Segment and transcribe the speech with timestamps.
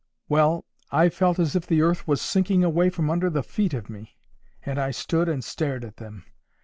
[0.27, 3.87] —Well, I felt as if the earth was sinking away from under the feet of
[3.87, 4.17] me,
[4.65, 6.25] and I stood and stared at them.